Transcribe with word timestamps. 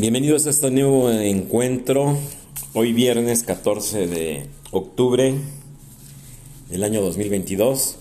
Bienvenidos 0.00 0.46
a 0.46 0.50
este 0.50 0.70
nuevo 0.70 1.10
encuentro, 1.10 2.16
hoy 2.72 2.94
viernes 2.94 3.42
14 3.42 4.06
de 4.06 4.46
octubre 4.70 5.34
del 6.70 6.84
año 6.84 7.02
2022. 7.02 7.98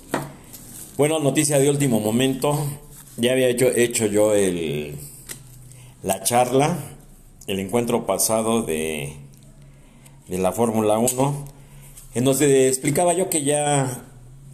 Bueno, 0.96 1.20
noticia 1.20 1.60
de 1.60 1.70
último 1.70 2.00
momento, 2.00 2.58
ya 3.18 3.34
había 3.34 3.50
hecho, 3.50 3.68
hecho 3.76 4.06
yo 4.06 4.34
el, 4.34 4.96
la 6.02 6.24
charla, 6.24 6.80
el 7.48 7.60
encuentro 7.60 8.06
pasado 8.06 8.62
de, 8.62 9.18
de 10.30 10.38
la 10.38 10.54
Fórmula 10.54 11.00
1, 11.00 11.46
en 12.16 12.24
donde 12.24 12.70
explicaba 12.70 13.12
yo 13.12 13.30
que 13.30 13.44
ya 13.44 14.06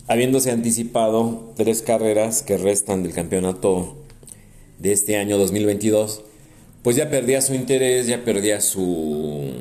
habiéndose 0.08 0.50
anticipado 0.50 1.54
tres 1.56 1.84
carreras 1.84 2.42
que 2.42 2.58
restan 2.58 3.04
del 3.04 3.14
campeonato 3.14 3.98
de 4.80 4.94
este 4.94 5.18
año 5.18 5.38
2022, 5.38 6.24
pues 6.86 6.98
ya 6.98 7.10
perdía 7.10 7.42
su 7.42 7.56
interés, 7.56 8.06
ya 8.06 8.24
perdía 8.24 8.62
su 8.62 9.54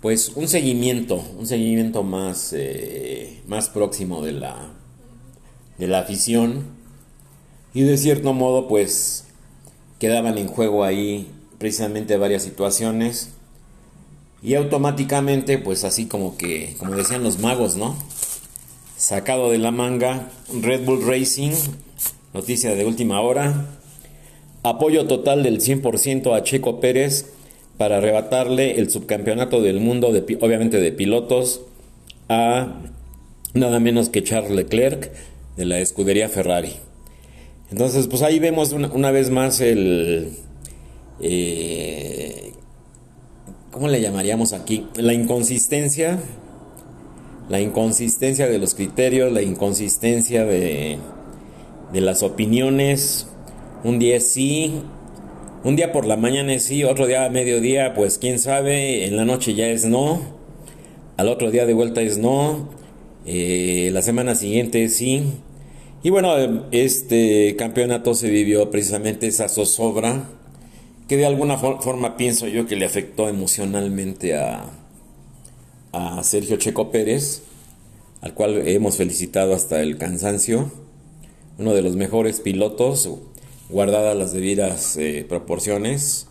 pues 0.00 0.30
un 0.34 0.48
seguimiento, 0.48 1.22
un 1.36 1.46
seguimiento 1.46 2.02
más, 2.02 2.54
eh, 2.54 3.42
más 3.46 3.68
próximo 3.68 4.22
de 4.22 4.32
la, 4.32 4.70
de 5.76 5.86
la 5.86 5.98
afición. 5.98 6.64
Y 7.74 7.82
de 7.82 7.98
cierto 7.98 8.32
modo 8.32 8.68
pues 8.68 9.26
quedaban 9.98 10.38
en 10.38 10.48
juego 10.48 10.82
ahí 10.82 11.30
precisamente 11.58 12.16
varias 12.16 12.42
situaciones. 12.42 13.28
Y 14.42 14.54
automáticamente 14.54 15.58
pues 15.58 15.84
así 15.84 16.06
como 16.06 16.38
que, 16.38 16.74
como 16.78 16.96
decían 16.96 17.22
los 17.22 17.38
magos, 17.38 17.76
¿no? 17.76 17.98
Sacado 18.96 19.50
de 19.50 19.58
la 19.58 19.72
manga, 19.72 20.30
Red 20.58 20.86
Bull 20.86 21.06
Racing, 21.06 21.52
noticia 22.32 22.74
de 22.74 22.86
última 22.86 23.20
hora, 23.20 23.76
apoyo 24.62 25.06
total 25.06 25.42
del 25.42 25.60
100% 25.60 26.36
a 26.36 26.42
Checo 26.42 26.80
Pérez 26.80 27.32
para 27.76 27.96
arrebatarle 27.96 28.78
el 28.78 28.90
subcampeonato 28.90 29.62
del 29.62 29.80
mundo, 29.80 30.12
de, 30.12 30.36
obviamente 30.40 30.80
de 30.80 30.92
pilotos, 30.92 31.62
a 32.28 32.80
nada 33.54 33.80
menos 33.80 34.10
que 34.10 34.22
Charles 34.22 34.52
Leclerc 34.52 35.10
de 35.56 35.64
la 35.64 35.78
escudería 35.78 36.28
Ferrari. 36.28 36.74
Entonces, 37.70 38.06
pues 38.06 38.22
ahí 38.22 38.38
vemos 38.38 38.72
una, 38.72 39.10
vez 39.10 39.30
más 39.30 39.60
el... 39.60 40.32
Eh, 41.20 42.52
¿Cómo 43.70 43.88
le 43.88 44.00
llamaríamos 44.00 44.52
aquí? 44.52 44.86
La 44.96 45.14
inconsistencia. 45.14 46.18
La 47.48 47.60
inconsistencia 47.60 48.48
de 48.48 48.58
los 48.58 48.74
criterios, 48.74 49.32
la 49.32 49.42
inconsistencia 49.42 50.44
de, 50.44 50.98
de 51.92 52.00
las 52.00 52.22
opiniones. 52.22 53.29
Un 53.82 53.98
día 53.98 54.20
sí, 54.20 54.74
un 55.64 55.74
día 55.74 55.90
por 55.90 56.04
la 56.04 56.18
mañana 56.18 56.52
es 56.52 56.64
sí, 56.64 56.84
otro 56.84 57.06
día 57.06 57.24
a 57.24 57.30
mediodía, 57.30 57.94
pues 57.94 58.18
quién 58.18 58.38
sabe, 58.38 59.06
en 59.06 59.16
la 59.16 59.24
noche 59.24 59.54
ya 59.54 59.68
es 59.68 59.86
no, 59.86 60.20
al 61.16 61.28
otro 61.28 61.50
día 61.50 61.64
de 61.64 61.72
vuelta 61.72 62.02
es 62.02 62.18
no, 62.18 62.68
eh, 63.24 63.88
la 63.92 64.02
semana 64.02 64.34
siguiente 64.34 64.86
sí. 64.90 65.22
Y 66.02 66.10
bueno, 66.10 66.66
este 66.72 67.56
campeonato 67.56 68.14
se 68.14 68.28
vivió 68.28 68.70
precisamente 68.70 69.26
esa 69.26 69.48
zozobra 69.48 70.28
que 71.08 71.16
de 71.16 71.24
alguna 71.24 71.56
forma 71.56 72.18
pienso 72.18 72.48
yo 72.48 72.66
que 72.66 72.76
le 72.76 72.84
afectó 72.84 73.28
emocionalmente 73.28 74.36
a, 74.36 74.64
a 75.92 76.22
Sergio 76.22 76.56
Checo 76.56 76.90
Pérez, 76.90 77.42
al 78.20 78.34
cual 78.34 78.68
hemos 78.68 78.98
felicitado 78.98 79.54
hasta 79.54 79.80
el 79.80 79.96
cansancio, 79.96 80.70
uno 81.58 81.74
de 81.74 81.82
los 81.82 81.96
mejores 81.96 82.40
pilotos, 82.40 83.08
guardadas 83.70 84.16
las 84.16 84.32
debidas 84.32 84.96
eh, 84.96 85.24
proporciones, 85.28 86.26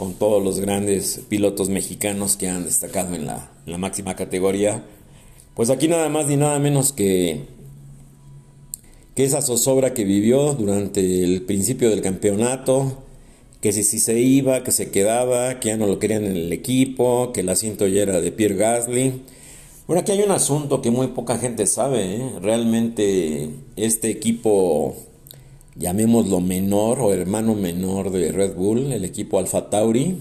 con 0.00 0.14
todos 0.14 0.42
los 0.42 0.60
grandes 0.60 1.20
pilotos 1.28 1.68
mexicanos 1.68 2.36
que 2.36 2.48
han 2.48 2.64
destacado 2.64 3.14
en 3.14 3.26
la, 3.26 3.50
máxima 3.76 4.16
categoría. 4.16 4.82
Pues 5.54 5.68
aquí 5.68 5.88
nada 5.88 6.08
más 6.08 6.26
ni 6.26 6.38
nada 6.38 6.58
menos 6.58 6.94
que, 6.94 7.44
que 9.14 9.24
esa 9.24 9.42
zozobra 9.42 9.92
que 9.92 10.04
vivió 10.04 10.54
durante 10.54 11.22
el 11.22 11.42
principio 11.42 11.90
del 11.90 12.00
campeonato, 12.00 13.02
que 13.60 13.72
si, 13.72 13.82
si 13.82 13.98
se 13.98 14.18
iba, 14.18 14.64
que 14.64 14.72
se 14.72 14.90
quedaba, 14.90 15.60
que 15.60 15.68
ya 15.68 15.76
no 15.76 15.86
lo 15.86 15.98
querían 15.98 16.24
en 16.24 16.34
el 16.34 16.52
equipo, 16.52 17.32
que 17.34 17.40
el 17.40 17.50
asiento 17.50 17.86
ya 17.86 18.00
era 18.00 18.22
de 18.22 18.32
Pierre 18.32 18.56
Gasly. 18.56 19.20
Bueno, 19.86 20.00
aquí 20.00 20.12
hay 20.12 20.22
un 20.22 20.30
asunto 20.30 20.80
que 20.80 20.90
muy 20.90 21.08
poca 21.08 21.36
gente 21.36 21.66
sabe. 21.66 22.16
¿eh? 22.16 22.32
Realmente 22.40 23.50
este 23.76 24.08
equipo 24.08 24.96
llamémoslo 25.80 26.40
menor 26.40 27.00
o 27.00 27.12
hermano 27.12 27.54
menor 27.54 28.12
de 28.12 28.30
Red 28.30 28.54
Bull, 28.54 28.92
el 28.92 29.04
equipo 29.04 29.38
Alfa 29.38 29.70
Tauri, 29.70 30.18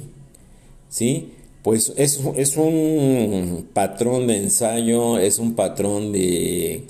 ¿sí? 0.90 1.34
Pues 1.62 1.94
es, 1.98 2.22
es 2.38 2.56
un 2.56 3.68
patrón 3.74 4.28
de 4.28 4.38
ensayo, 4.38 5.20
es 5.20 5.38
un 5.38 5.56
patrón 5.56 6.14
de 6.14 6.86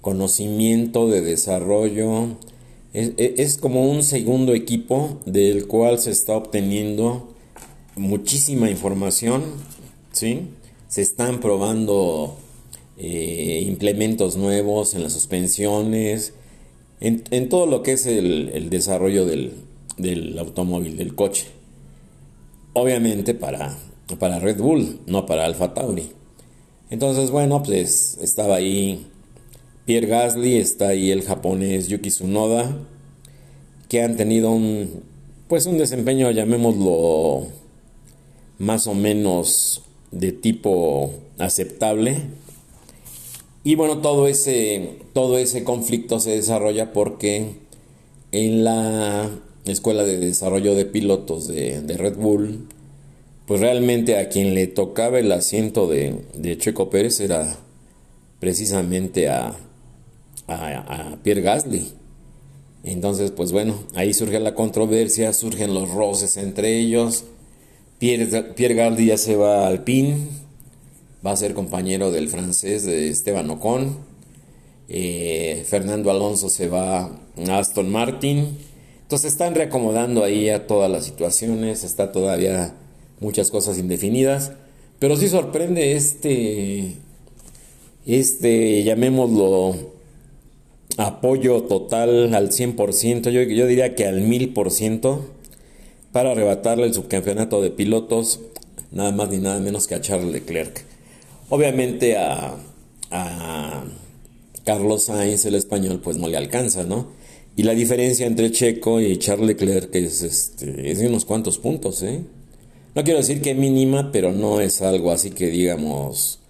conocimiento, 0.00 1.08
de 1.08 1.20
desarrollo, 1.20 2.28
es, 2.94 3.12
es, 3.18 3.58
como 3.58 3.90
un 3.90 4.02
segundo 4.02 4.54
equipo 4.54 5.18
del 5.26 5.66
cual 5.66 5.98
se 5.98 6.10
está 6.10 6.34
obteniendo 6.34 7.28
muchísima 7.94 8.70
información, 8.70 9.42
¿sí? 10.12 10.48
Se 10.88 11.02
están 11.02 11.40
probando 11.40 12.38
eh, 12.96 13.62
implementos 13.66 14.36
nuevos 14.36 14.94
en 14.94 15.02
las 15.02 15.12
suspensiones, 15.12 16.32
en, 17.00 17.48
todo 17.48 17.66
lo 17.66 17.82
que 17.82 17.92
es 17.92 18.06
el, 18.06 18.70
desarrollo 18.70 19.24
del, 19.24 20.38
automóvil, 20.38 20.96
del 20.96 21.14
coche. 21.14 21.46
Obviamente 22.72 23.34
para, 23.34 23.76
para 24.18 24.38
Red 24.38 24.58
Bull, 24.58 25.00
no 25.06 25.26
para 25.26 25.44
Alfa 25.44 25.74
Tauri. 25.74 26.10
Entonces, 26.90 27.30
bueno, 27.30 27.62
pues 27.62 28.18
estaba 28.20 28.56
ahí 28.56 29.06
Pierre 29.84 30.06
Gasly, 30.06 30.56
está 30.56 30.88
ahí 30.88 31.10
el 31.10 31.22
japonés 31.22 31.88
Yuki 31.88 32.10
Tsunoda, 32.10 32.76
que 33.88 34.02
han 34.02 34.16
tenido 34.16 34.50
un, 34.50 35.02
pues 35.48 35.66
un 35.66 35.78
desempeño, 35.78 36.30
llamémoslo, 36.30 37.46
más 38.58 38.86
o 38.86 38.94
menos 38.94 39.82
de 40.10 40.32
tipo 40.32 41.12
aceptable 41.38 42.22
y 43.64 43.74
bueno, 43.74 43.98
todo 43.98 44.28
ese, 44.28 44.98
todo 45.12 45.38
ese 45.38 45.64
conflicto 45.64 46.20
se 46.20 46.30
desarrolla 46.30 46.92
porque 46.92 47.56
en 48.32 48.64
la 48.64 49.30
escuela 49.64 50.04
de 50.04 50.18
desarrollo 50.18 50.74
de 50.74 50.84
pilotos 50.84 51.48
de, 51.48 51.82
Red 51.96 52.16
Bull, 52.16 52.68
pues 53.46 53.60
realmente 53.60 54.18
a 54.18 54.28
quien 54.28 54.54
le 54.54 54.66
tocaba 54.66 55.18
el 55.18 55.32
asiento 55.32 55.86
de, 55.86 56.56
Checo 56.58 56.90
Pérez 56.90 57.20
era 57.20 57.56
precisamente 58.40 59.28
a, 59.28 59.56
a, 60.46 61.16
Pierre 61.22 61.42
Gasly. 61.42 61.88
Entonces, 62.84 63.32
pues 63.32 63.52
bueno, 63.52 63.74
ahí 63.94 64.14
surge 64.14 64.38
la 64.38 64.54
controversia, 64.54 65.32
surgen 65.32 65.74
los 65.74 65.90
roces 65.90 66.36
entre 66.36 66.78
ellos. 66.78 67.24
Pierre, 67.98 68.54
Pierre 68.54 68.74
Gasly 68.74 69.06
ya 69.06 69.18
se 69.18 69.34
va 69.34 69.66
al 69.66 69.82
PIN, 69.82 70.28
va 71.24 71.32
a 71.32 71.36
ser 71.36 71.54
compañero 71.54 72.10
del 72.10 72.28
francés 72.28 72.84
de 72.84 73.08
Esteban 73.08 73.50
Ocon. 73.50 73.96
Eh, 74.88 75.64
Fernando 75.66 76.10
Alonso 76.10 76.48
se 76.48 76.68
va 76.68 77.10
a 77.46 77.58
Aston 77.58 77.90
Martin. 77.90 78.56
Entonces 79.02 79.32
están 79.32 79.54
reacomodando 79.54 80.22
ahí 80.22 80.50
a 80.50 80.66
todas 80.66 80.90
las 80.90 81.04
situaciones, 81.04 81.82
está 81.82 82.12
todavía 82.12 82.74
muchas 83.20 83.50
cosas 83.50 83.78
indefinidas, 83.78 84.52
pero 84.98 85.16
sí 85.16 85.28
sorprende 85.28 85.92
este, 85.92 86.92
este, 88.06 88.82
llamémoslo, 88.84 89.74
apoyo 90.98 91.62
total 91.62 92.34
al 92.34 92.50
100%, 92.50 93.30
yo, 93.30 93.42
yo 93.42 93.66
diría 93.66 93.94
que 93.94 94.06
al 94.06 94.22
1000% 94.22 95.20
para 96.12 96.32
arrebatarle 96.32 96.84
el 96.84 96.94
subcampeonato 96.94 97.62
de 97.62 97.70
pilotos, 97.70 98.40
nada 98.90 99.12
más 99.12 99.30
ni 99.30 99.38
nada 99.38 99.58
menos 99.60 99.86
que 99.86 99.94
a 99.94 100.00
Charles 100.00 100.32
Leclerc. 100.32 100.84
Obviamente 101.50 102.16
a, 102.16 102.56
Carlos 104.64 105.04
Sainz, 105.04 105.46
el 105.46 105.54
español, 105.54 106.00
pues 106.04 106.18
no 106.18 106.28
le 106.28 106.36
alcanza, 106.36 106.84
¿no? 106.84 107.08
Y 107.56 107.62
la 107.62 107.72
diferencia 107.72 108.26
entre 108.26 108.52
Checo 108.52 109.00
y 109.00 109.16
Charles 109.16 109.46
Leclerc 109.46 109.94
es, 109.94 110.22
este, 110.22 110.90
es 110.90 110.98
de 110.98 111.08
unos 111.08 111.24
cuantos 111.24 111.56
puntos, 111.56 112.02
¿eh? 112.02 112.20
No 112.94 113.02
quiero 113.02 113.18
decir 113.18 113.40
que 113.40 113.54
mínima, 113.54 114.12
pero 114.12 114.32
no 114.32 114.60
es 114.60 114.82
algo 114.82 115.10
así 115.10 115.30
que 115.30 115.46
digamos, 115.46 116.40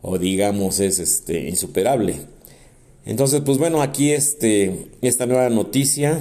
o 0.00 0.18
digamos 0.18 0.80
es 0.80 0.98
este, 0.98 1.48
insuperable. 1.48 2.16
Entonces, 3.06 3.42
pues 3.42 3.58
bueno, 3.58 3.80
aquí 3.80 4.10
este, 4.10 4.86
esta 5.02 5.26
nueva 5.26 5.48
noticia, 5.50 6.20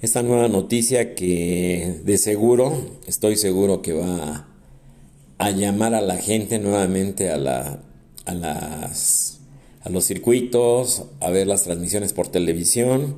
esta 0.00 0.22
nueva 0.22 0.46
noticia 0.46 1.14
que 1.14 2.00
de 2.04 2.18
seguro, 2.18 2.72
estoy 3.06 3.36
seguro 3.36 3.82
que 3.82 3.92
va 3.92 4.46
a 5.38 5.50
llamar 5.50 5.94
a 5.94 6.00
la 6.00 6.16
gente 6.16 6.58
nuevamente 6.58 7.30
a, 7.30 7.36
la, 7.36 7.80
a, 8.24 8.34
las, 8.34 9.40
a 9.82 9.90
los 9.90 10.04
circuitos, 10.04 11.04
a 11.20 11.30
ver 11.30 11.46
las 11.46 11.64
transmisiones 11.64 12.12
por 12.12 12.28
televisión 12.28 13.16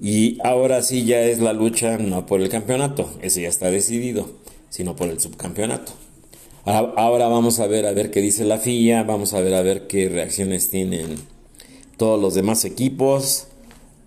Y 0.00 0.38
ahora 0.42 0.82
sí 0.82 1.04
ya 1.04 1.20
es 1.22 1.38
la 1.38 1.52
lucha 1.52 1.98
no 1.98 2.26
por 2.26 2.40
el 2.40 2.48
campeonato, 2.48 3.10
ese 3.22 3.42
ya 3.42 3.48
está 3.48 3.70
decidido, 3.70 4.28
sino 4.70 4.96
por 4.96 5.08
el 5.08 5.20
subcampeonato. 5.20 5.92
Ahora 6.64 7.28
vamos 7.28 7.60
a 7.60 7.66
ver 7.66 7.86
a 7.86 7.92
ver 7.92 8.10
qué 8.10 8.20
dice 8.20 8.44
la 8.44 8.58
FIA, 8.58 9.02
vamos 9.02 9.34
a 9.34 9.40
ver 9.40 9.54
a 9.54 9.62
ver 9.62 9.86
qué 9.86 10.08
reacciones 10.08 10.70
tienen 10.70 11.16
todos 11.98 12.20
los 12.20 12.34
demás 12.34 12.64
equipos, 12.64 13.48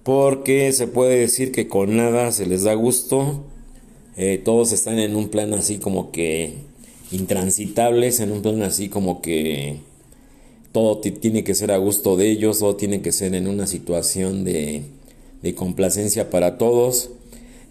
porque 0.04 0.72
se 0.74 0.88
puede 0.88 1.20
decir 1.20 1.52
que 1.52 1.68
con 1.68 1.96
nada 1.96 2.32
se 2.32 2.48
les 2.48 2.64
da 2.64 2.74
gusto, 2.74 3.46
eh, 4.18 4.42
todos 4.44 4.72
están 4.72 5.00
en 5.00 5.16
un 5.16 5.30
plan 5.30 5.54
así 5.54 5.78
como 5.78 6.12
que 6.12 6.67
intransitables, 7.12 8.20
en 8.20 8.32
un 8.32 8.42
plan 8.42 8.62
así 8.64 8.90
como 8.90 9.22
que 9.22 9.78
todo 10.72 11.00
tiene 11.00 11.44
que 11.44 11.56
ser 11.56 11.72
a 11.72 11.78
gusto 11.78 12.18
de 12.18 12.30
ellos, 12.30 12.60
todo 12.60 12.76
tiene 12.76 13.02
que 13.02 13.12
ser 13.12 13.34
en 13.36 13.48
una 13.48 13.68
situación 13.68 14.44
de, 14.44 14.84
de 15.42 15.56
complacencia 15.56 16.30
para 16.30 16.58
todos. 16.58 17.12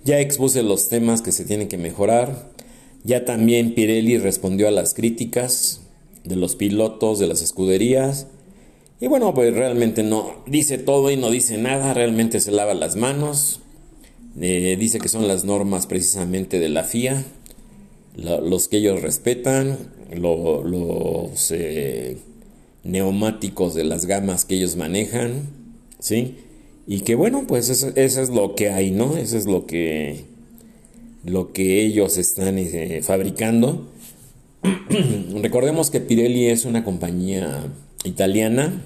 Ya 0.04 0.20
expuse 0.20 0.62
los 0.62 0.88
temas 0.88 1.22
que 1.22 1.32
se 1.32 1.44
tienen 1.44 1.68
que 1.68 1.78
mejorar. 1.78 2.50
Ya 3.04 3.24
también 3.24 3.74
Pirelli 3.74 4.18
respondió 4.18 4.68
a 4.68 4.72
las 4.72 4.94
críticas 4.94 5.80
de 6.24 6.36
los 6.36 6.56
pilotos, 6.56 7.18
de 7.18 7.26
las 7.26 7.42
escuderías. 7.42 8.26
Y 9.00 9.08
bueno, 9.08 9.34
pues 9.34 9.54
realmente 9.54 10.02
no 10.02 10.42
dice 10.46 10.78
todo 10.78 11.10
y 11.10 11.16
no 11.16 11.30
dice 11.30 11.58
nada, 11.58 11.92
realmente 11.92 12.40
se 12.40 12.50
lava 12.50 12.74
las 12.74 12.96
manos. 12.96 13.60
Eh, 14.40 14.76
dice 14.78 14.98
que 14.98 15.08
son 15.08 15.28
las 15.28 15.44
normas 15.44 15.86
precisamente 15.86 16.58
de 16.58 16.68
la 16.68 16.84
FIA, 16.84 17.24
los 18.16 18.68
que 18.68 18.78
ellos 18.78 19.02
respetan, 19.02 19.78
los 20.14 21.50
eh, 21.50 22.16
neumáticos 22.84 23.74
de 23.74 23.84
las 23.84 24.06
gamas 24.06 24.44
que 24.44 24.56
ellos 24.56 24.76
manejan, 24.76 25.42
¿sí? 25.98 26.36
Y 26.86 27.00
que 27.00 27.14
bueno, 27.14 27.44
pues 27.46 27.68
eso, 27.68 27.92
es 27.94 28.30
lo 28.30 28.54
que 28.54 28.70
hay, 28.70 28.90
¿no? 28.90 29.16
Eso 29.16 29.36
es 29.36 29.46
lo 29.46 29.66
que, 29.66 30.24
lo 31.24 31.52
que 31.52 31.84
ellos 31.84 32.16
están 32.16 32.58
eh, 32.58 33.00
fabricando. 33.02 33.88
Recordemos 35.42 35.90
que 35.90 36.00
Pirelli 36.00 36.46
es 36.46 36.64
una 36.64 36.84
compañía 36.84 37.72
italiana. 38.04 38.82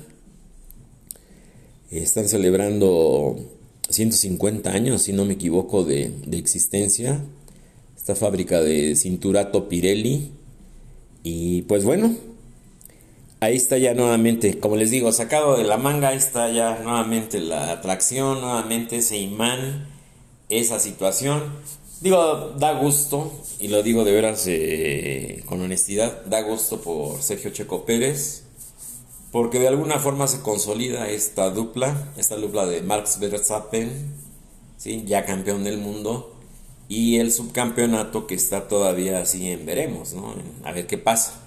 Están 1.91 2.29
celebrando 2.29 3.37
150 3.91 4.71
años, 4.71 5.03
si 5.03 5.12
no 5.12 5.25
me 5.25 5.35
equivoco, 5.35 5.85
de, 5.85 6.11
de 6.26 6.38
existencia. 6.38 7.21
Fábrica 8.15 8.61
de 8.61 8.97
Cinturato 8.97 9.69
Pirelli. 9.69 10.31
Y 11.23 11.62
pues 11.62 11.85
bueno, 11.85 12.15
ahí 13.41 13.57
está 13.57 13.79
ya 13.79 13.95
nuevamente, 13.95 14.59
como 14.59 14.77
les 14.77 14.91
digo, 14.91 15.12
sacado 15.12 15.57
de 15.57 15.65
la 15.65 15.77
manga, 15.77 16.09
ahí 16.09 16.19
está 16.19 16.51
ya 16.51 16.81
nuevamente 16.83 17.41
la 17.41 17.73
atracción, 17.73 18.41
nuevamente 18.41 18.97
ese 18.97 19.19
imán, 19.19 19.87
esa 20.49 20.79
situación. 20.79 21.43
Digo, 22.01 22.55
da 22.59 22.73
gusto, 22.73 23.31
y 23.59 23.69
lo 23.69 23.83
digo 23.83 24.05
de 24.05 24.12
veras 24.12 24.45
eh, 24.47 25.43
con 25.47 25.61
honestidad, 25.61 26.25
da 26.25 26.41
gusto 26.43 26.81
por 26.81 27.21
Sergio 27.21 27.51
Checo 27.51 27.85
Pérez, 27.85 28.45
porque 29.33 29.59
de 29.59 29.69
alguna 29.69 29.99
forma 29.99 30.27
se 30.27 30.41
consolida 30.41 31.09
esta 31.11 31.51
dupla, 31.51 32.12
esta 32.17 32.37
dupla 32.37 32.67
de 32.67 32.83
Marx 32.83 33.19
Verstappen, 33.21 33.91
¿sí? 34.77 35.05
ya 35.07 35.25
campeón 35.25 35.62
del 35.65 35.79
mundo, 35.79 36.39
y 36.90 37.19
el 37.19 37.32
subcampeonato 37.32 38.26
que 38.26 38.34
está 38.34 38.66
todavía 38.66 39.20
así 39.20 39.48
en 39.48 39.64
veremos, 39.64 40.12
¿no? 40.12 40.34
a 40.64 40.72
ver 40.72 40.87
qué 40.87 40.98
pasa 40.98 41.40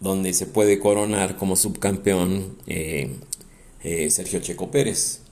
donde 0.00 0.32
se 0.32 0.46
puede 0.46 0.78
coronar 0.78 1.36
como 1.36 1.56
subcampeón 1.56 2.56
eh, 2.66 3.16
eh, 3.82 4.10
Sergio 4.10 4.38
Checo 4.40 4.70
Pérez. 4.70 5.22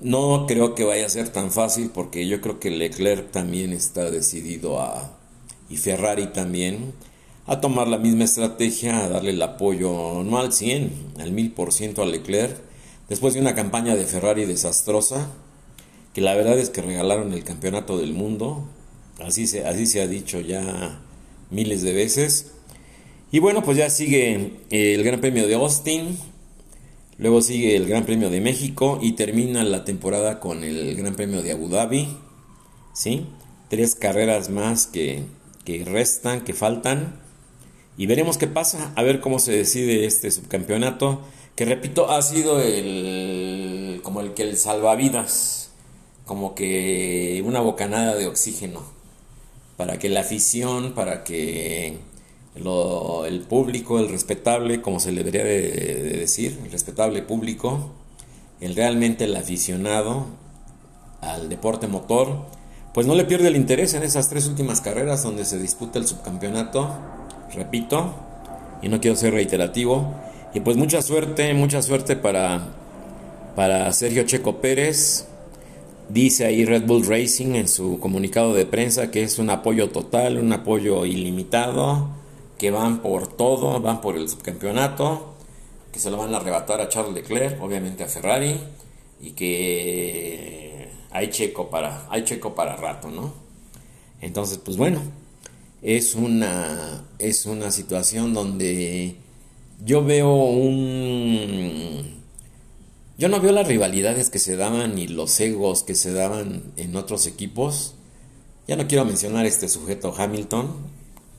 No 0.00 0.46
creo 0.48 0.74
que 0.74 0.84
vaya 0.84 1.06
a 1.06 1.10
ser 1.10 1.28
tan 1.28 1.52
fácil 1.52 1.90
porque 1.92 2.26
yo 2.26 2.40
creo 2.40 2.58
que 2.58 2.70
Leclerc 2.70 3.30
también 3.30 3.72
está 3.72 4.10
decidido 4.10 4.80
a, 4.80 5.16
y 5.68 5.76
Ferrari 5.76 6.28
también, 6.28 6.92
a 7.46 7.60
tomar 7.60 7.86
la 7.86 7.98
misma 7.98 8.24
estrategia, 8.24 9.04
a 9.04 9.08
darle 9.08 9.30
el 9.30 9.42
apoyo 9.42 10.22
no 10.24 10.38
al 10.38 10.52
100, 10.52 11.14
al 11.18 11.32
1000% 11.32 12.02
a 12.02 12.06
Leclerc, 12.06 12.56
después 13.08 13.34
de 13.34 13.40
una 13.40 13.54
campaña 13.54 13.94
de 13.94 14.06
Ferrari 14.06 14.44
desastrosa, 14.44 15.28
que 16.14 16.20
la 16.20 16.34
verdad 16.34 16.58
es 16.58 16.70
que 16.70 16.82
regalaron 16.82 17.32
el 17.32 17.44
campeonato 17.44 17.98
del 17.98 18.12
mundo, 18.12 18.68
así 19.24 19.46
se, 19.46 19.66
así 19.66 19.86
se 19.86 20.00
ha 20.00 20.06
dicho 20.06 20.40
ya 20.40 21.00
miles 21.50 21.82
de 21.82 21.92
veces, 21.92 22.52
y 23.32 23.38
bueno, 23.38 23.62
pues 23.62 23.76
ya 23.76 23.90
sigue 23.90 24.52
el 24.70 25.04
Gran 25.04 25.20
Premio 25.20 25.46
de 25.46 25.54
Austin, 25.54 26.18
luego 27.16 27.42
sigue 27.42 27.76
el 27.76 27.86
Gran 27.86 28.04
Premio 28.04 28.28
de 28.28 28.40
México 28.40 28.98
y 29.00 29.12
termina 29.12 29.62
la 29.62 29.84
temporada 29.84 30.40
con 30.40 30.64
el 30.64 30.96
Gran 30.96 31.14
Premio 31.14 31.40
de 31.42 31.52
Abu 31.52 31.68
Dhabi. 31.68 32.08
¿Sí? 32.92 33.26
Tres 33.68 33.94
carreras 33.94 34.50
más 34.50 34.88
que, 34.88 35.22
que 35.64 35.84
restan, 35.84 36.42
que 36.42 36.54
faltan. 36.54 37.20
Y 37.96 38.06
veremos 38.06 38.36
qué 38.36 38.48
pasa, 38.48 38.92
a 38.96 39.02
ver 39.04 39.20
cómo 39.20 39.38
se 39.38 39.52
decide 39.52 40.06
este 40.06 40.32
subcampeonato, 40.32 41.20
que 41.54 41.64
repito, 41.64 42.10
ha 42.10 42.22
sido 42.22 42.60
el 42.60 44.00
como 44.02 44.22
el 44.22 44.34
que 44.34 44.42
el 44.42 44.56
salvavidas, 44.56 45.59
como 46.30 46.54
que 46.54 47.42
una 47.44 47.58
bocanada 47.58 48.14
de 48.14 48.28
oxígeno 48.28 48.82
para 49.76 49.98
que 49.98 50.08
la 50.08 50.20
afición, 50.20 50.92
para 50.94 51.24
que 51.24 51.98
el 52.54 53.40
público, 53.48 53.98
el 53.98 54.08
respetable, 54.08 54.80
como 54.80 55.00
se 55.00 55.10
le 55.10 55.24
debería 55.24 55.42
de, 55.42 56.18
decir, 56.20 56.60
el 56.64 56.70
respetable 56.70 57.22
público, 57.22 57.90
el 58.60 58.76
realmente 58.76 59.24
el 59.24 59.34
aficionado 59.34 60.26
al 61.20 61.48
deporte 61.48 61.88
motor, 61.88 62.44
pues 62.94 63.08
no 63.08 63.16
le 63.16 63.24
pierde 63.24 63.48
el 63.48 63.56
interés 63.56 63.94
en 63.94 64.04
esas 64.04 64.28
tres 64.28 64.46
últimas 64.46 64.80
carreras 64.80 65.24
donde 65.24 65.44
se 65.44 65.58
disputa 65.58 65.98
el 65.98 66.06
subcampeonato, 66.06 66.96
repito, 67.52 68.14
y 68.82 68.88
no 68.88 69.00
quiero 69.00 69.16
ser 69.16 69.34
reiterativo, 69.34 70.14
y 70.54 70.60
pues 70.60 70.76
mucha 70.76 71.02
suerte, 71.02 71.52
mucha 71.54 71.82
suerte 71.82 72.14
para, 72.14 72.68
para 73.56 73.92
Sergio 73.92 74.22
Checo 74.22 74.60
Pérez, 74.60 75.26
dice 76.12 76.46
ahí 76.46 76.64
Red 76.64 76.86
Bull 76.86 77.06
Racing 77.06 77.54
en 77.54 77.68
su 77.68 77.98
comunicado 77.98 78.54
de 78.54 78.66
prensa 78.66 79.10
que 79.10 79.22
es 79.22 79.38
un 79.38 79.50
apoyo 79.50 79.90
total, 79.90 80.38
un 80.38 80.52
apoyo 80.52 81.06
ilimitado, 81.06 82.08
que 82.58 82.70
van 82.70 83.00
por 83.00 83.26
todo, 83.26 83.80
van 83.80 84.00
por 84.00 84.16
el 84.16 84.28
subcampeonato, 84.28 85.34
que 85.92 85.98
se 85.98 86.10
lo 86.10 86.16
van 86.16 86.34
a 86.34 86.38
arrebatar 86.38 86.80
a 86.80 86.88
Charles 86.88 87.14
Leclerc, 87.14 87.62
obviamente 87.62 88.04
a 88.04 88.08
Ferrari, 88.08 88.56
y 89.20 89.30
que 89.30 90.88
hay 91.10 91.30
checo 91.30 91.70
para, 91.70 92.06
hay 92.10 92.24
checo 92.24 92.54
para 92.54 92.76
rato, 92.76 93.10
¿no? 93.10 93.32
Entonces, 94.20 94.58
pues 94.58 94.76
bueno, 94.76 95.00
es 95.82 96.14
una, 96.14 97.04
es 97.18 97.46
una 97.46 97.70
situación 97.70 98.34
donde 98.34 99.16
yo 99.84 100.04
veo 100.04 100.30
un... 100.34 102.19
Yo 103.20 103.28
no 103.28 103.38
veo 103.38 103.52
las 103.52 103.68
rivalidades 103.68 104.30
que 104.30 104.38
se 104.38 104.56
daban 104.56 104.94
ni 104.94 105.06
los 105.06 105.38
egos 105.40 105.82
que 105.82 105.94
se 105.94 106.10
daban 106.10 106.72
en 106.78 106.96
otros 106.96 107.26
equipos. 107.26 107.92
Ya 108.66 108.76
no 108.76 108.88
quiero 108.88 109.04
mencionar 109.04 109.44
este 109.44 109.68
sujeto 109.68 110.14
Hamilton, 110.16 110.70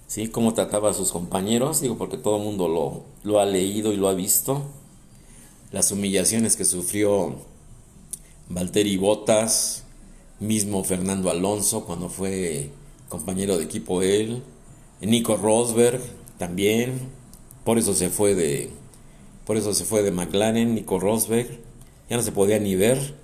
¿sí? 0.06 0.28
Cómo 0.28 0.54
trataba 0.54 0.92
a 0.92 0.94
sus 0.94 1.12
compañeros, 1.12 1.82
digo, 1.82 1.98
porque 1.98 2.18
todo 2.18 2.38
el 2.38 2.44
mundo 2.44 2.68
lo, 2.68 3.02
lo 3.24 3.40
ha 3.40 3.48
leído 3.48 3.92
y 3.92 3.98
lo 3.98 4.10
ha 4.10 4.14
visto. 4.14 4.62
Las 5.72 5.92
humillaciones 5.92 6.56
que 6.56 6.66
sufrió 6.66 7.38
Valtteri 8.48 8.98
Bottas, 8.98 9.84
mismo 10.40 10.84
Fernando 10.84 11.32
Alonso 11.32 11.86
cuando 11.86 12.10
fue 12.10 12.70
compañero 13.10 13.58
de 13.58 13.64
equipo 13.64 14.04
él, 14.04 14.44
Nico 15.02 15.36
Rosberg 15.36 16.00
también, 16.38 17.10
por 17.64 17.80
eso 17.80 17.96
se 17.96 18.12
fue 18.12 18.36
de 18.36 18.70
por 19.48 19.58
eso 19.58 19.74
se 19.74 19.84
fue 19.84 20.04
de 20.04 20.12
McLaren, 20.12 20.76
Nico 20.76 21.00
Rosberg, 21.00 21.71
ya 22.12 22.18
no 22.18 22.24
se 22.24 22.34
podía 22.34 22.60
ni 22.60 22.76
ver. 22.76 23.16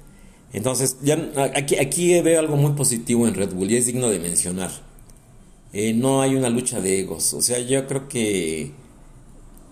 Entonces, 0.54 0.96
ya 1.02 1.18
aquí, 1.56 1.76
aquí 1.76 2.22
veo 2.22 2.40
algo 2.40 2.56
muy 2.56 2.72
positivo 2.72 3.28
en 3.28 3.34
Red 3.34 3.54
Bull 3.54 3.70
y 3.70 3.76
es 3.76 3.86
digno 3.86 4.08
de 4.08 4.18
mencionar. 4.18 4.72
Eh, 5.74 5.94
no 5.94 6.22
hay 6.22 6.36
una 6.36 6.48
lucha 6.48 6.80
de 6.80 7.02
egos. 7.02 7.34
O 7.34 7.42
sea, 7.42 7.60
yo 7.60 7.86
creo 7.86 8.08
que 8.08 8.72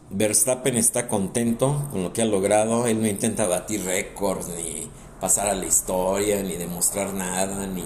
Verstappen 0.10 0.76
está 0.76 1.08
contento 1.08 1.88
con 1.92 2.04
lo 2.04 2.12
que 2.12 2.24
ha 2.24 2.26
logrado. 2.26 2.88
Él 2.88 3.00
no 3.00 3.08
intenta 3.08 3.48
batir 3.48 3.86
récords, 3.86 4.50
ni 4.50 4.90
pasar 5.22 5.48
a 5.48 5.56
la 5.56 5.66
historia, 5.66 6.44
ni 6.44 6.58
demostrar 6.58 7.14
nada, 7.14 7.66
ni 7.68 7.86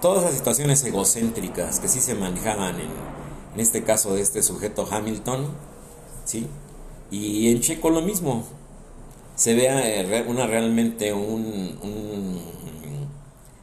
todas 0.00 0.24
las 0.24 0.32
situaciones 0.32 0.82
egocéntricas 0.82 1.78
que 1.78 1.88
sí 1.88 2.00
se 2.00 2.14
manejaban 2.14 2.76
en, 2.76 2.88
en 3.52 3.60
este 3.60 3.84
caso 3.84 4.14
de 4.14 4.22
este 4.22 4.42
sujeto 4.42 4.88
Hamilton, 4.90 5.46
¿sí? 6.24 6.46
Y 7.10 7.50
en 7.50 7.60
Checo 7.60 7.90
lo 7.90 8.00
mismo. 8.00 8.46
Se 9.38 9.54
ve 9.54 9.68
eh, 9.68 10.24
una 10.26 10.46
realmente 10.46 11.14
un, 11.14 11.78
un, 11.82 12.40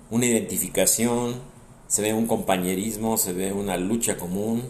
una 0.10 0.26
identificación 0.26 1.36
se 1.88 2.02
ve 2.02 2.14
un 2.14 2.28
compañerismo, 2.28 3.18
se 3.18 3.34
ve 3.34 3.54
una 3.54 3.78
lucha 3.78 4.18
común, 4.18 4.64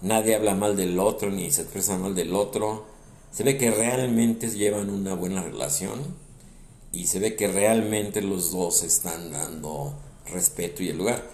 nadie 0.00 0.34
habla 0.34 0.54
mal 0.54 0.76
del 0.76 0.98
otro 0.98 1.30
ni 1.30 1.50
se 1.50 1.62
expresa 1.62 1.98
mal 1.98 2.14
del 2.14 2.34
otro, 2.34 2.86
se 3.30 3.44
ve 3.44 3.58
que 3.58 3.70
realmente 3.70 4.48
llevan 4.50 4.90
una 4.90 5.14
buena 5.14 5.42
relación 5.42 6.00
y 6.92 7.06
se 7.06 7.18
ve 7.18 7.36
que 7.36 7.48
realmente 7.48 8.22
los 8.22 8.52
dos 8.52 8.82
están 8.82 9.32
dando 9.32 9.94
respeto 10.26 10.82
y 10.82 10.88
el 10.88 10.98
lugar. 10.98 11.28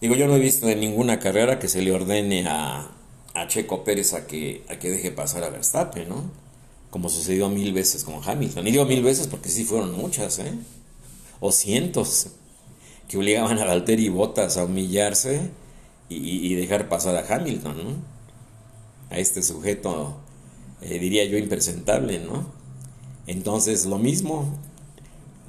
Digo, 0.00 0.14
yo 0.14 0.28
no 0.28 0.36
he 0.36 0.40
visto 0.40 0.68
en 0.68 0.80
ninguna 0.80 1.18
carrera 1.18 1.58
que 1.58 1.68
se 1.68 1.82
le 1.82 1.92
ordene 1.92 2.46
a, 2.46 2.92
a 3.34 3.48
Checo 3.48 3.82
Pérez 3.82 4.14
a 4.14 4.26
que, 4.26 4.62
a 4.68 4.78
que 4.78 4.90
deje 4.90 5.10
pasar 5.10 5.42
a 5.42 5.50
Verstappen, 5.50 6.08
¿no? 6.08 6.47
Como 6.90 7.08
sucedió 7.08 7.48
mil 7.48 7.72
veces 7.72 8.04
con 8.04 8.20
Hamilton. 8.24 8.66
Y 8.66 8.72
digo 8.72 8.84
mil 8.84 9.02
veces 9.02 9.26
porque 9.26 9.48
sí 9.48 9.64
fueron 9.64 9.96
muchas, 9.96 10.38
¿eh? 10.38 10.52
O 11.40 11.52
cientos 11.52 12.28
que 13.08 13.16
obligaban 13.16 13.58
a 13.58 13.64
Valtteri 13.64 14.08
Bottas 14.08 14.56
a 14.56 14.64
humillarse 14.64 15.50
y, 16.08 16.54
dejar 16.54 16.88
pasar 16.88 17.16
a 17.16 17.34
Hamilton, 17.34 17.76
¿no? 17.76 17.90
A 19.10 19.18
este 19.18 19.42
sujeto, 19.42 20.16
eh, 20.80 20.98
diría 20.98 21.24
yo, 21.24 21.36
impresentable, 21.36 22.18
¿no? 22.18 22.46
Entonces, 23.26 23.84
lo 23.84 23.98
mismo, 23.98 24.48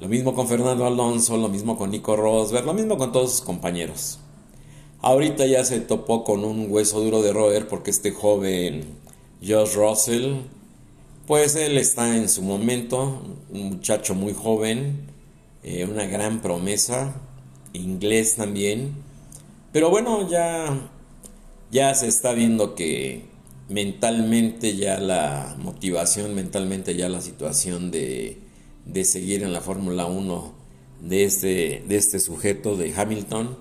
lo 0.00 0.08
mismo 0.08 0.34
con 0.34 0.48
Fernando 0.48 0.86
Alonso, 0.86 1.38
lo 1.38 1.48
mismo 1.48 1.78
con 1.78 1.90
Nico 1.90 2.16
Rosberg, 2.16 2.66
lo 2.66 2.74
mismo 2.74 2.98
con 2.98 3.12
todos 3.12 3.30
sus 3.30 3.40
compañeros. 3.40 4.18
Ahorita 5.02 5.46
ya 5.46 5.64
se 5.64 5.80
topó 5.80 6.24
con 6.24 6.44
un 6.44 6.70
hueso 6.70 7.00
duro 7.00 7.22
de 7.22 7.32
roer 7.32 7.68
porque 7.68 7.90
este 7.90 8.10
joven 8.12 8.84
Josh 9.42 9.74
Russell, 9.74 10.34
pues 11.30 11.54
él 11.54 11.78
está 11.78 12.16
en 12.16 12.28
su 12.28 12.42
momento, 12.42 13.22
un 13.50 13.68
muchacho 13.68 14.16
muy 14.16 14.32
joven, 14.34 15.02
eh, 15.62 15.84
una 15.84 16.04
gran 16.06 16.42
promesa, 16.42 17.14
inglés 17.72 18.34
también. 18.34 18.94
Pero 19.72 19.90
bueno, 19.90 20.28
ya, 20.28 20.90
ya 21.70 21.94
se 21.94 22.08
está 22.08 22.32
viendo 22.32 22.74
que 22.74 23.26
mentalmente 23.68 24.74
ya 24.74 24.98
la 24.98 25.54
motivación, 25.56 26.34
mentalmente 26.34 26.96
ya 26.96 27.08
la 27.08 27.20
situación 27.20 27.92
de, 27.92 28.38
de 28.84 29.04
seguir 29.04 29.44
en 29.44 29.52
la 29.52 29.60
Fórmula 29.60 30.06
1 30.06 30.52
de 31.00 31.22
este, 31.22 31.84
de 31.86 31.96
este 31.96 32.18
sujeto 32.18 32.76
de 32.76 32.92
Hamilton, 32.92 33.56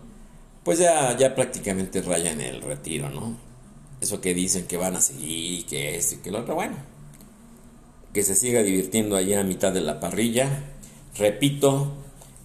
pues 0.64 0.80
ya, 0.80 1.16
ya 1.16 1.36
prácticamente 1.36 2.02
raya 2.02 2.32
en 2.32 2.42
el 2.42 2.64
retiro, 2.64 3.12
¿no? 3.12 3.38
Eso 4.02 4.22
que 4.22 4.34
dicen 4.34 4.66
que 4.66 4.78
van 4.78 4.96
a 4.96 5.02
seguir, 5.02 5.68
que 5.68 5.98
esto 5.98 6.16
y 6.16 6.18
que 6.18 6.32
lo 6.32 6.40
otro, 6.40 6.56
bueno, 6.56 6.99
que 8.14 8.24
se 8.24 8.36
siga 8.36 8.64
divirtiendo 8.64 9.16
allá 9.16 9.42
a 9.42 9.44
mitad 9.44 9.72
de 9.72 9.82
la 9.82 10.00
parrilla. 10.00 10.64
Repito, 11.18 11.94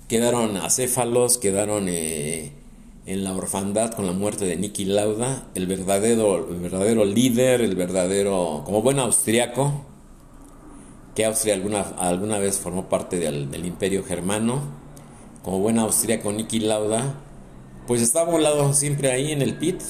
quedaron 0.09 0.57
acéfalos, 0.57 1.39
quedaron 1.39 1.89
eh, 1.89 2.53
en 3.07 3.25
la 3.25 3.35
orfandad 3.35 3.93
con 3.93 4.07
la 4.07 4.13
muerte 4.13 4.47
de 4.47 4.57
Niki 4.57 4.85
Lauda, 4.85 5.49
el 5.55 5.67
verdadero, 5.67 6.47
verdadero 6.47 7.05
líder, 7.05 7.61
el 7.61 7.77
verdadero, 7.77 8.63
como 8.65 8.83
buen 8.83 8.99
austriaco, 8.99 9.85
que 11.15 11.25
Austria 11.25 11.55
alguna, 11.55 11.81
alguna 11.99 12.39
vez 12.39 12.59
formó 12.59 12.89
parte 12.89 13.19
del, 13.19 13.65
imperio 13.65 14.05
germano, 14.05 14.63
como 15.43 15.61
buen 15.61 15.79
austriaco 15.79 16.33
Niki 16.33 16.61
Lauda, 16.61 17.21
pues 17.87 18.01
estaba 18.01 18.31
volado 18.31 18.73
siempre 18.73 19.13
ahí 19.13 19.33
en 19.33 19.43
el 19.43 19.57
pit, 19.57 19.81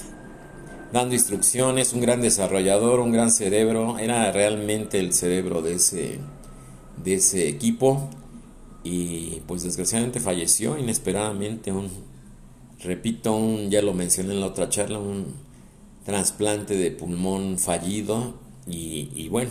dando 0.95 1.17
instrucciones, 1.17 1.93
un 1.93 2.01
gran 2.01 2.23
desarrollador, 2.23 3.01
un 3.01 3.11
gran 3.11 3.33
cerebro, 3.33 3.99
era 3.99 4.31
realmente 4.31 5.01
el 5.01 5.13
cerebro 5.13 5.61
de 5.61 5.75
ese, 5.75 6.21
de 7.03 7.15
ese 7.15 7.49
equipo. 7.49 8.09
Y 8.85 9.43
pues 9.49 9.65
desgraciadamente 9.65 10.21
falleció 10.21 10.79
inesperadamente. 10.79 11.73
Un 11.73 11.91
repito 12.79 13.35
un 13.35 13.71
ya 13.71 13.83
lo 13.83 13.93
mencioné 13.93 14.35
en 14.35 14.41
la 14.41 14.47
otra 14.47 14.69
charla 14.69 15.01
un 15.01 15.35
trasplante 16.05 16.77
de 16.77 16.93
pulmón 16.93 17.59
fallido. 17.59 18.35
Y, 18.67 19.29
bueno 19.29 19.51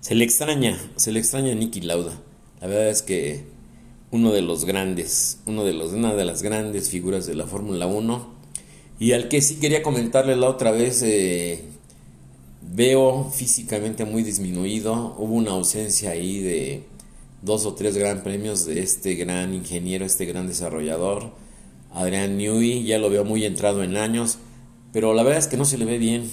se 0.00 0.16
le 0.16 0.24
extraña 0.24 0.76
se 0.96 1.12
le 1.12 1.20
extraña 1.20 1.52
a 1.52 1.54
Nicky 1.54 1.82
Lauda. 1.82 2.12
La 2.60 2.66
verdad 2.66 2.88
es 2.88 3.02
que 3.02 3.44
uno 4.10 4.32
de 4.32 4.40
los 4.42 4.64
grandes 4.64 5.38
uno 5.46 5.64
de 5.64 5.74
los 5.74 5.92
una 5.92 6.14
de 6.14 6.24
las 6.24 6.42
grandes 6.42 6.88
figuras 6.88 7.26
de 7.26 7.34
la 7.34 7.46
Fórmula 7.46 7.86
1 7.86 8.41
y 9.02 9.14
al 9.14 9.28
que 9.28 9.40
sí 9.40 9.56
quería 9.56 9.82
comentarle 9.82 10.36
la 10.36 10.48
otra 10.48 10.70
vez 10.70 11.02
eh, 11.02 11.64
veo 12.60 13.30
físicamente 13.34 14.04
muy 14.04 14.22
disminuido 14.22 15.16
hubo 15.18 15.34
una 15.34 15.50
ausencia 15.50 16.10
ahí 16.10 16.38
de 16.38 16.84
dos 17.42 17.66
o 17.66 17.74
tres 17.74 17.96
gran 17.96 18.22
premios 18.22 18.64
de 18.64 18.80
este 18.80 19.16
gran 19.16 19.54
ingeniero, 19.54 20.04
este 20.04 20.24
gran 20.24 20.46
desarrollador, 20.46 21.32
Adrián 21.92 22.38
Newey, 22.38 22.84
ya 22.84 22.98
lo 22.98 23.10
veo 23.10 23.24
muy 23.24 23.44
entrado 23.44 23.82
en 23.82 23.96
años, 23.96 24.38
pero 24.92 25.14
la 25.14 25.24
verdad 25.24 25.40
es 25.40 25.48
que 25.48 25.56
no 25.56 25.64
se 25.64 25.78
le 25.78 25.84
ve 25.84 25.98
bien. 25.98 26.30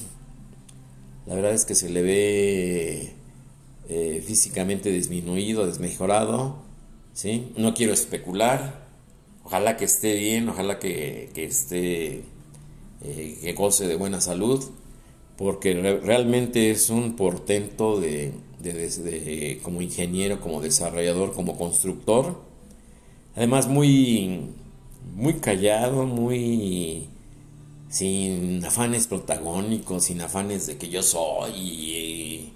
La 1.25 1.33
verdad 1.33 1.53
es 1.53 1.65
que 1.65 1.73
se 1.73 1.89
le 1.89 2.03
ve 2.03 3.13
eh, 3.89 4.23
físicamente 4.25 4.91
disminuido, 4.91 5.65
desmejorado. 5.65 6.57
¿sí? 7.13 7.51
No 7.57 7.73
quiero 7.73 7.93
especular. 7.93 8.87
Ojalá 9.43 9.77
que 9.77 9.85
esté 9.85 10.15
bien, 10.15 10.49
ojalá 10.49 10.77
que, 10.77 11.31
esté, 11.35 12.23
eh, 13.01 13.37
que 13.41 13.53
goce 13.53 13.87
de 13.87 13.95
buena 13.95 14.19
salud, 14.21 14.63
porque 15.37 15.73
realmente 16.03 16.69
es 16.71 16.89
un 16.89 17.15
portento 17.15 17.99
de, 17.99 18.33
de, 18.59 19.59
como 19.63 19.81
ingeniero, 19.81 20.41
como 20.41 20.61
desarrollador, 20.61 21.33
como 21.33 21.57
constructor. 21.57 22.41
Además 23.35 23.67
muy, 23.67 24.49
muy 25.15 25.35
callado, 25.35 26.05
muy 26.05 27.07
sin 27.89 28.63
afanes 28.65 29.07
protagónicos, 29.07 30.03
sin 30.05 30.21
afanes 30.21 30.67
de 30.67 30.77
que 30.77 30.89
yo 30.89 31.01
soy. 31.01 32.51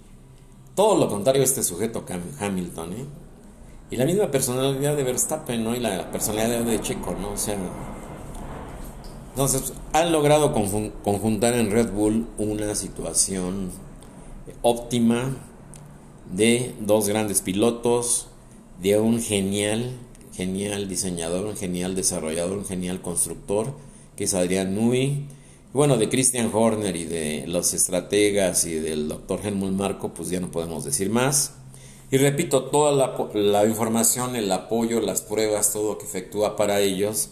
todo 0.76 0.98
lo 0.98 1.08
contrario 1.08 1.42
a 1.42 1.46
este 1.46 1.64
sujeto 1.64 2.06
Hamilton, 2.40 2.94
¿eh? 2.94 3.06
Y 3.92 3.96
la 3.96 4.06
misma 4.06 4.30
personalidad 4.30 4.98
de 4.98 5.04
Verstappen, 5.04 5.64
¿no? 5.64 5.76
Y 5.76 5.80
la 5.80 6.12
personalidad 6.12 6.64
de 6.64 6.82
Checo, 6.82 7.16
¿no? 7.20 7.32
O 7.32 7.38
sea... 7.38 7.58
Entonces, 9.34 9.74
han 9.94 10.12
logrado 10.12 10.54
conjuntar 10.54 11.56
en 11.56 11.72
Red 11.72 11.92
Bull 11.92 12.28
una 12.38 12.75
situación 12.75 13.72
óptima 14.62 15.36
de 16.32 16.75
dos 16.80 17.08
grandes 17.08 17.42
pilotos, 17.42 18.28
de 18.80 19.00
un 19.00 19.20
genial, 19.20 19.94
genial 20.36 20.88
diseñador, 20.88 21.48
un 21.48 21.58
genial 21.58 21.96
desarrollador, 21.96 22.60
un 22.60 22.66
genial 22.66 23.02
constructor, 23.02 23.74
que 24.16 24.25
es 24.25 24.36
Adrián 24.36 24.75
Nui. 24.75 25.25
Bueno, 25.74 25.98
de 25.98 26.10
Christian 26.10 26.52
Horner 26.54 26.96
y 26.96 27.06
de 27.06 27.46
los 27.48 27.74
estrategas 27.74 28.66
y 28.66 28.75
del 28.75 29.08
doctor 29.08 29.40
Helmut 29.44 29.72
Marco, 29.72 30.13
pues 30.13 30.30
ya 30.30 30.42
no 30.42 30.52
podemos 30.52 30.84
decir 30.84 31.10
más. 31.10 31.54
Y 32.12 32.18
repito, 32.18 32.66
toda 32.66 32.92
la, 32.92 33.16
la 33.34 33.66
información, 33.66 34.36
el 34.36 34.52
apoyo, 34.52 35.02
las 35.02 35.24
pruebas, 35.24 35.74
todo 35.74 35.94
lo 35.94 35.98
que 35.98 36.06
efectúa 36.06 36.56
para 36.56 36.82
ellos 36.82 37.32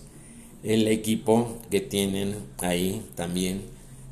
el 0.63 0.87
equipo 0.87 1.57
que 1.69 1.81
tienen 1.81 2.35
ahí 2.59 3.05
también 3.15 3.63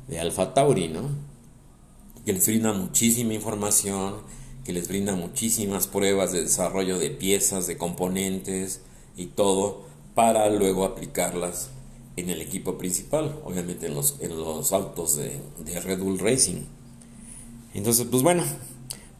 de 0.08 0.18
Alfa 0.20 0.54
Tauri, 0.54 0.88
¿no? 0.88 1.08
Que 2.24 2.32
les 2.32 2.46
brinda 2.46 2.72
muchísima 2.72 3.34
información, 3.34 4.16
que 4.64 4.72
les 4.72 4.88
brinda 4.88 5.14
muchísimas 5.14 5.86
pruebas 5.86 6.32
de 6.32 6.42
desarrollo 6.42 6.98
de 6.98 7.10
piezas, 7.10 7.66
de 7.66 7.76
componentes 7.76 8.80
y 9.16 9.26
todo 9.26 9.84
para 10.14 10.50
luego 10.50 10.84
aplicarlas 10.84 11.70
en 12.16 12.28
el 12.28 12.40
equipo 12.40 12.76
principal, 12.76 13.38
obviamente 13.44 13.86
en 13.86 13.94
los, 13.94 14.16
en 14.20 14.36
los 14.36 14.72
autos 14.72 15.16
de, 15.16 15.40
de 15.64 15.80
Red 15.80 16.00
Bull 16.00 16.18
Racing. 16.18 16.62
Entonces, 17.72 18.06
pues 18.10 18.22
bueno, 18.22 18.42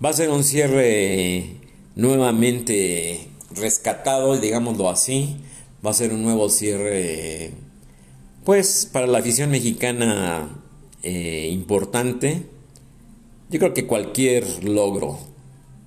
va 0.05 0.11
a 0.11 0.13
ser 0.13 0.31
un 0.31 0.43
cierre 0.43 1.57
nuevamente 1.95 3.29
rescatado, 3.55 4.37
digámoslo 4.37 4.91
así. 4.91 5.37
Va 5.85 5.91
a 5.91 5.95
ser 5.95 6.13
un 6.13 6.23
nuevo 6.23 6.49
cierre, 6.51 7.53
pues, 8.45 8.89
para 8.93 9.07
la 9.07 9.19
afición 9.19 9.51
mexicana 9.51 10.49
eh, 11.03 11.49
importante. 11.51 12.43
Yo 13.49 13.59
creo 13.59 13.73
que 13.73 13.87
cualquier 13.87 14.65
logro 14.65 15.19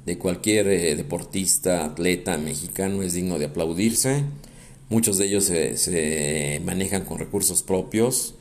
de 0.05 0.17
cualquier 0.17 0.67
eh, 0.67 0.95
deportista, 0.95 1.85
atleta 1.85 2.37
mexicano 2.37 3.03
es 3.03 3.13
digno 3.13 3.39
de 3.39 3.45
aplaudirse. 3.45 4.23
Muchos 4.89 5.17
de 5.17 5.25
ellos 5.25 5.45
se, 5.45 6.61
manejan 6.65 7.05
con 7.05 7.19
recursos 7.19 7.63
propios. 7.63 8.35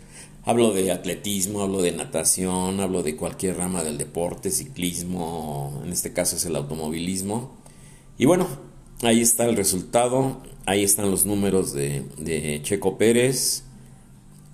Hablo 0.45 0.73
de 0.73 0.91
atletismo, 0.91 1.61
hablo 1.61 1.83
de 1.83 1.93
natación, 1.93 2.81
hablo 2.81 3.03
de 3.03 3.15
cualquier 3.15 3.59
rama 3.59 3.85
del 3.85 3.97
deporte, 3.97 4.51
ciclismo, 4.51 5.83
en 5.85 5.93
este 5.93 6.13
caso 6.13 6.37
es 6.37 6.45
el 6.45 6.57
automovilismo. 6.57 7.53
Y 8.19 8.25
bueno, 8.25 8.49
ahí 9.03 9.21
está 9.21 9.45
el 9.47 9.57
resultado, 9.57 10.41
ahí 10.67 10.85
están 10.85 11.11
los 11.11 11.27
números 11.27 11.73
de, 11.73 12.61
Checo 12.63 12.99
Pérez. 12.99 13.65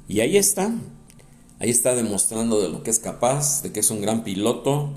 Y 0.08 0.20
ahí 0.20 0.36
está, 0.36 0.74
ahí 1.58 1.70
está 1.70 1.94
demostrando 1.94 2.60
de 2.60 2.70
lo 2.70 2.82
que 2.82 2.90
es 2.90 2.98
capaz, 2.98 3.62
de 3.62 3.72
que 3.72 3.80
es 3.80 3.90
un 3.90 4.00
gran 4.00 4.24
piloto, 4.24 4.90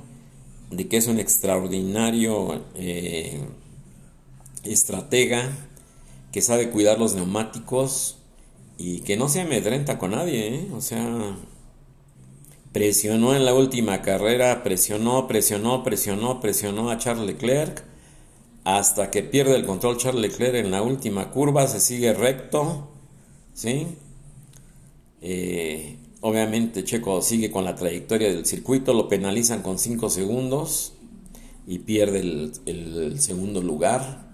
de 0.69 0.87
que 0.87 0.97
es 0.97 1.07
un 1.07 1.19
extraordinario 1.19 2.63
eh, 2.75 3.41
estratega, 4.63 5.49
que 6.31 6.41
sabe 6.41 6.69
cuidar 6.69 6.97
los 6.97 7.13
neumáticos 7.13 8.17
y 8.77 9.01
que 9.01 9.17
no 9.17 9.27
se 9.27 9.41
amedrenta 9.41 9.99
con 9.99 10.11
nadie, 10.11 10.55
¿eh? 10.55 10.67
o 10.73 10.79
sea, 10.79 11.35
presionó 12.71 13.35
en 13.35 13.43
la 13.43 13.53
última 13.53 14.01
carrera, 14.01 14.63
presionó, 14.63 15.27
presionó, 15.27 15.83
presionó, 15.83 16.39
presionó 16.39 16.89
a 16.89 16.97
Charles 16.97 17.25
Leclerc, 17.25 17.83
hasta 18.63 19.09
que 19.09 19.23
pierde 19.23 19.55
el 19.55 19.65
control 19.65 19.97
Charles 19.97 20.21
Leclerc 20.21 20.55
en 20.55 20.71
la 20.71 20.81
última 20.81 21.31
curva, 21.31 21.67
se 21.67 21.79
sigue 21.79 22.13
recto, 22.13 22.89
¿sí? 23.53 23.87
Eh, 25.21 25.97
obviamente 26.21 26.83
Checo 26.83 27.21
sigue 27.21 27.51
con 27.51 27.63
la 27.63 27.75
trayectoria 27.75 28.29
del 28.29 28.45
circuito, 28.45 28.93
lo 28.93 29.07
penalizan 29.07 29.61
con 29.61 29.79
5 29.79 30.09
segundos 30.09 30.93
y 31.65 31.79
pierde 31.79 32.19
el, 32.19 33.19
segundo 33.19 33.61
lugar. 33.61 34.29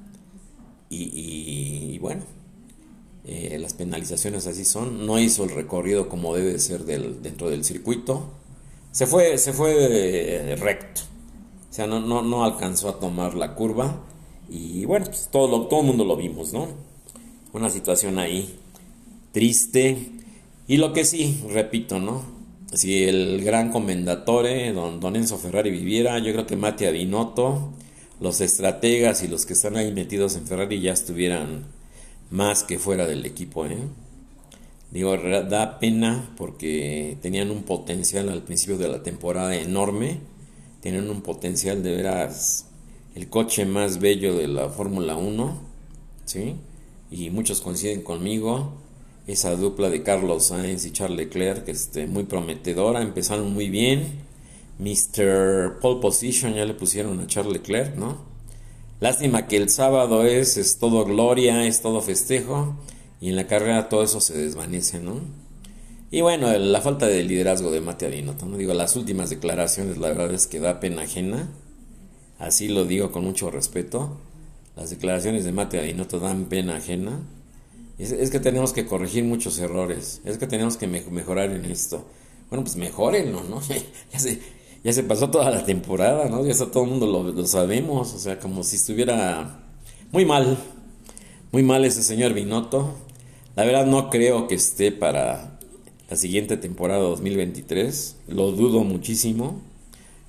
Y, 0.89 1.99
bueno, 1.99 2.23
eh, 3.25 3.57
las 3.59 3.73
penalizaciones 3.73 4.47
así 4.47 4.63
son. 4.63 5.05
No 5.05 5.19
hizo 5.19 5.43
el 5.43 5.49
recorrido 5.49 6.07
como 6.07 6.33
debe 6.33 6.57
ser 6.59 6.85
del, 6.85 7.21
dentro 7.21 7.49
del 7.49 7.65
circuito. 7.65 8.31
Se 8.91 9.05
fue, 9.05 9.37
se 9.37 9.51
fue 9.51 9.73
eh, 10.51 10.55
recto. 10.55 11.01
O 11.69 11.73
sea, 11.73 11.87
no, 11.87 11.99
no, 11.99 12.21
no 12.21 12.45
alcanzó 12.45 12.87
a 12.89 12.99
tomar 12.99 13.33
la 13.33 13.53
curva 13.53 14.01
y 14.49 14.85
bueno, 14.85 15.05
pues 15.05 15.29
todo, 15.31 15.67
todo 15.67 15.81
el 15.81 15.87
mundo 15.87 16.05
lo 16.05 16.15
vimos, 16.15 16.53
¿no? 16.53 16.67
Una 17.53 17.69
situación 17.69 18.19
ahí 18.19 18.57
triste. 19.31 19.97
Y 20.67 20.77
lo 20.77 20.93
que 20.93 21.05
sí, 21.05 21.43
repito, 21.49 21.99
¿no? 21.99 22.23
Si 22.73 23.03
el 23.03 23.43
gran 23.43 23.71
comendatore, 23.71 24.73
don, 24.73 24.99
don 24.99 25.15
Enzo 25.15 25.37
Ferrari, 25.37 25.71
viviera, 25.71 26.19
yo 26.19 26.33
creo 26.33 26.47
que 26.47 26.57
Mate 26.57 26.91
Binotto, 26.91 27.71
los 28.19 28.41
estrategas 28.41 29.23
y 29.23 29.27
los 29.27 29.45
que 29.45 29.53
están 29.53 29.77
ahí 29.77 29.93
metidos 29.93 30.35
en 30.35 30.47
Ferrari 30.47 30.81
ya 30.81 30.91
estuvieran 30.91 31.65
más 32.29 32.63
que 32.63 32.79
fuera 32.79 33.05
del 33.05 33.25
equipo, 33.25 33.65
¿eh? 33.65 33.77
Digo, 34.91 35.17
da 35.17 35.79
pena 35.79 36.33
porque 36.37 37.17
tenían 37.21 37.51
un 37.51 37.63
potencial 37.63 38.29
al 38.29 38.43
principio 38.43 38.77
de 38.77 38.87
la 38.87 39.03
temporada 39.03 39.55
enorme, 39.55 40.19
tienen 40.81 41.09
un 41.09 41.21
potencial 41.21 41.83
de 41.83 41.95
veras 41.95 42.65
el 43.17 43.29
coche 43.29 43.65
más 43.65 43.99
bello 43.99 44.35
de 44.35 44.47
la 44.47 44.69
Fórmula 44.69 45.15
1, 45.15 45.57
¿sí? 46.25 46.53
Y 47.09 47.31
muchos 47.31 47.61
coinciden 47.61 48.03
conmigo, 48.03 48.73
esa 49.25 49.55
dupla 49.55 49.89
de 49.89 50.03
Carlos 50.03 50.45
Sainz 50.45 50.85
y 50.85 50.91
Charles 50.91 51.17
Leclerc, 51.17 51.67
este, 51.67 52.05
muy 52.05 52.25
prometedora, 52.25 53.01
empezaron 53.01 53.51
muy 53.51 53.71
bien. 53.71 54.27
Mr. 54.77 55.79
Pole 55.81 55.99
Position 55.99 56.53
ya 56.53 56.65
le 56.65 56.75
pusieron 56.75 57.19
a 57.19 57.25
Charles 57.25 57.53
Leclerc, 57.53 57.95
¿no? 57.95 58.19
Lástima 58.99 59.47
que 59.47 59.57
el 59.57 59.69
sábado 59.71 60.23
es, 60.23 60.55
es 60.57 60.77
todo 60.77 61.03
gloria, 61.03 61.65
es 61.65 61.81
todo 61.81 62.01
festejo, 62.01 62.75
y 63.19 63.29
en 63.29 63.35
la 63.35 63.47
carrera 63.47 63.89
todo 63.89 64.03
eso 64.03 64.21
se 64.21 64.37
desvanece, 64.37 64.99
¿no? 64.99 65.21
Y 66.11 66.21
bueno, 66.21 66.55
la 66.55 66.81
falta 66.81 67.07
de 67.07 67.23
liderazgo 67.23 67.71
de 67.71 67.81
Mate 67.81 68.11
Binotto, 68.11 68.45
¿no? 68.45 68.57
Digo, 68.57 68.75
las 68.75 68.95
últimas 68.95 69.31
declaraciones, 69.31 69.97
la 69.97 70.09
verdad 70.09 70.31
es 70.35 70.45
que 70.45 70.59
da 70.59 70.79
pena 70.79 71.01
ajena 71.01 71.49
así 72.39 72.67
lo 72.67 72.85
digo 72.85 73.11
con 73.11 73.23
mucho 73.23 73.49
respeto, 73.51 74.17
las 74.75 74.89
declaraciones 74.91 75.43
de 75.43 75.51
Mate 75.51 75.93
no 75.93 76.05
te 76.07 76.19
dan 76.19 76.45
pena 76.45 76.77
ajena. 76.77 77.19
Es, 77.97 78.29
que 78.29 78.39
tenemos 78.39 78.73
que 78.73 78.85
corregir 78.85 79.23
muchos 79.23 79.57
errores, 79.57 80.21
es 80.23 80.37
que 80.37 80.45
tenemos 80.45 80.77
que 80.77 80.85
mejorar 80.85 81.49
en 81.49 81.65
esto. 81.65 82.05
Bueno, 82.49 82.63
pues 82.63 82.75
mejorenlo, 82.75 83.43
¿no? 83.43 83.59
ya, 84.13 84.19
se, 84.19 84.39
ya 84.83 84.93
se 84.93 85.03
pasó 85.03 85.31
toda 85.31 85.49
la 85.49 85.65
temporada, 85.65 86.29
¿no? 86.29 86.45
Ya 86.45 86.51
está, 86.51 86.69
todo 86.69 86.83
el 86.83 86.91
mundo 86.91 87.07
lo, 87.07 87.23
lo 87.23 87.47
sabemos, 87.47 88.13
o 88.13 88.19
sea, 88.19 88.39
como 88.39 88.63
si 88.63 88.75
estuviera 88.75 89.63
muy 90.11 90.25
mal, 90.25 90.57
muy 91.51 91.63
mal 91.63 91.85
ese 91.85 92.03
señor 92.03 92.33
Binotto. 92.33 92.93
La 93.55 93.65
verdad 93.65 93.87
no 93.87 94.11
creo 94.11 94.47
que 94.47 94.53
esté 94.53 94.91
para 94.91 95.57
la 96.07 96.15
siguiente 96.15 96.55
temporada 96.55 97.01
2023, 97.01 98.15
lo 98.27 98.51
dudo 98.51 98.83
muchísimo. 98.83 99.59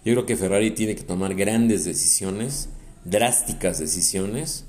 Yo 0.08 0.14
creo 0.14 0.24
que 0.24 0.36
Ferrari 0.38 0.70
tiene 0.70 0.94
que 0.94 1.02
tomar 1.02 1.34
grandes 1.34 1.84
decisiones, 1.84 2.70
drásticas 3.04 3.78
decisiones, 3.78 4.64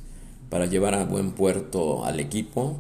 para 0.49 0.65
llevar 0.65 0.95
a 0.95 1.05
buen 1.05 1.31
puerto 1.31 2.03
al 2.03 2.19
equipo. 2.19 2.75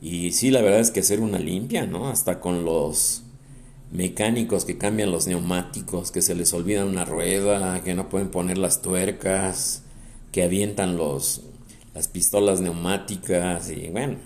Y 0.00 0.32
sí, 0.32 0.50
la 0.50 0.62
verdad 0.62 0.80
es 0.80 0.90
que 0.90 1.00
hacer 1.00 1.20
una 1.20 1.38
limpia, 1.38 1.86
¿no? 1.86 2.08
Hasta 2.08 2.40
con 2.40 2.64
los 2.64 3.24
mecánicos 3.92 4.64
que 4.64 4.78
cambian 4.78 5.10
los 5.10 5.26
neumáticos, 5.26 6.10
que 6.10 6.22
se 6.22 6.34
les 6.34 6.54
olvida 6.54 6.86
una 6.86 7.04
rueda, 7.04 7.84
que 7.84 7.92
no 7.92 8.08
pueden 8.08 8.30
poner 8.30 8.56
las 8.56 8.80
tuercas, 8.80 9.82
que 10.32 10.42
avientan 10.42 10.96
los, 10.96 11.42
las 11.92 12.08
pistolas 12.08 12.62
neumáticas 12.62 13.70
y 13.70 13.90
bueno, 13.90 14.16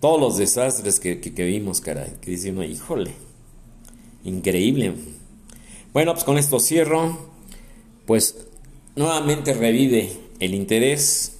todos 0.00 0.20
los 0.20 0.36
desastres 0.36 1.00
que, 1.00 1.18
que, 1.18 1.44
vimos, 1.46 1.80
caray, 1.80 2.12
que 2.20 2.32
dice 2.32 2.50
híjole, 2.50 3.12
increíble. 4.22 5.19
Bueno, 5.92 6.12
pues 6.12 6.24
con 6.24 6.38
esto 6.38 6.60
cierro. 6.60 7.18
Pues 8.06 8.46
nuevamente 8.94 9.54
revive 9.54 10.12
el 10.38 10.54
interés. 10.54 11.38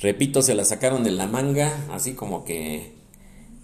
Repito, 0.00 0.42
se 0.42 0.54
la 0.54 0.64
sacaron 0.64 1.02
de 1.02 1.10
la 1.10 1.26
manga, 1.26 1.72
así 1.90 2.12
como 2.12 2.44
que 2.44 2.92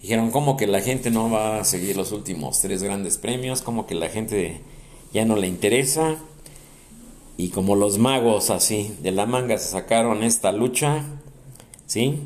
dijeron 0.01 0.31
como 0.31 0.57
que 0.57 0.67
la 0.67 0.81
gente 0.81 1.11
no 1.11 1.31
va 1.31 1.61
a 1.61 1.65
seguir 1.65 1.97
los 1.97 2.13
últimos 2.13 2.61
tres 2.61 2.83
grandes 2.83 3.19
premios, 3.19 3.61
como 3.61 3.87
que 3.87 3.95
la 3.95 4.09
gente 4.09 4.61
ya 5.13 5.27
no 5.27 5.37
le 5.37 5.47
interesa. 5.49 6.17
Y 7.37 7.51
como 7.51 7.77
los 7.77 7.99
magos 7.99 8.49
así 8.49 8.97
de 9.03 9.13
la 9.13 9.27
manga 9.27 9.59
se 9.59 9.71
sacaron 9.71 10.23
esta 10.23 10.51
lucha, 10.53 11.05
¿sí? 11.87 12.21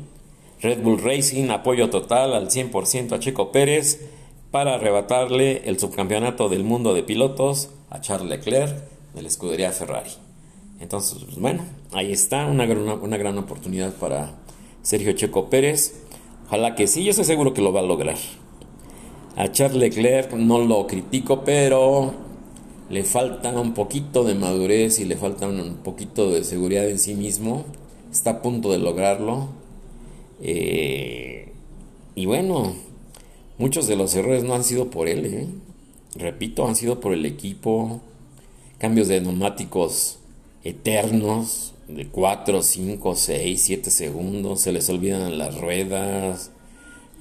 Red 0.61 0.81
Bull 0.81 1.01
Racing, 1.01 1.49
apoyo 1.49 1.89
total 1.89 2.33
al 2.33 2.49
100% 2.49 3.13
a 3.13 3.19
Checo 3.19 3.51
Pérez 3.51 3.99
para 4.57 4.73
arrebatarle 4.73 5.61
el 5.69 5.77
subcampeonato 5.77 6.49
del 6.49 6.63
mundo 6.63 6.95
de 6.95 7.03
pilotos 7.03 7.69
a 7.91 8.01
Charles 8.01 8.27
Leclerc 8.27 8.75
de 9.13 9.21
la 9.21 9.27
escudería 9.27 9.71
Ferrari. 9.71 10.09
Entonces, 10.79 11.19
pues, 11.23 11.37
bueno, 11.37 11.63
ahí 11.91 12.11
está 12.11 12.47
una 12.47 12.65
gran, 12.65 12.89
una 12.89 13.17
gran 13.17 13.37
oportunidad 13.37 13.93
para 13.93 14.31
Sergio 14.81 15.11
Checo 15.11 15.51
Pérez. 15.51 15.93
Ojalá 16.47 16.73
que 16.73 16.87
sí, 16.87 17.03
yo 17.03 17.11
estoy 17.11 17.25
seguro 17.25 17.53
que 17.53 17.61
lo 17.61 17.71
va 17.71 17.81
a 17.81 17.83
lograr. 17.83 18.17
A 19.35 19.51
Charles 19.51 19.77
Leclerc 19.77 20.33
no 20.33 20.57
lo 20.57 20.87
critico, 20.87 21.43
pero 21.43 22.15
le 22.89 23.03
falta 23.03 23.51
un 23.51 23.75
poquito 23.75 24.23
de 24.23 24.33
madurez 24.33 24.97
y 24.97 25.05
le 25.05 25.17
falta 25.17 25.47
un 25.47 25.81
poquito 25.83 26.31
de 26.31 26.43
seguridad 26.43 26.89
en 26.89 26.97
sí 26.97 27.13
mismo. 27.13 27.63
Está 28.11 28.31
a 28.31 28.41
punto 28.41 28.71
de 28.71 28.79
lograrlo. 28.79 29.49
Eh, 30.41 31.53
y 32.15 32.25
bueno, 32.25 32.86
muchos 33.57 33.87
de 33.87 33.95
los 33.95 34.15
errores 34.15 34.43
no 34.43 34.53
han 34.53 34.63
sido 34.63 34.89
por 34.89 35.07
él. 35.07 35.25
¿eh? 35.25 35.47
repito, 36.17 36.67
han 36.67 36.75
sido 36.75 36.99
por 36.99 37.13
el 37.13 37.25
equipo, 37.25 38.01
cambios 38.77 39.07
de 39.07 39.21
neumáticos 39.21 40.19
eternos, 40.63 41.73
de 41.87 42.07
4, 42.07 42.61
5, 42.61 43.15
6, 43.15 43.61
7 43.61 43.89
segundos, 43.89 44.61
se 44.61 44.71
les 44.71 44.89
olvidan 44.89 45.37
las 45.37 45.59
ruedas, 45.59 46.51